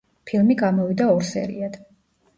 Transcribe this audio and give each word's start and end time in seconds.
ფილმი 0.29 0.55
გამოვიდა 0.61 1.09
ორ 1.19 1.27
სერიად. 1.31 1.81